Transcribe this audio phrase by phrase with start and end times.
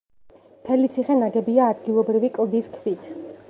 [0.53, 3.11] მთელი ციხე ნაგებია ადგილობრივი კლდის ქვით.